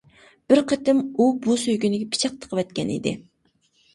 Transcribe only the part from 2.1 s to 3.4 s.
پىچاق تىقىۋەتكەن ئىكەن.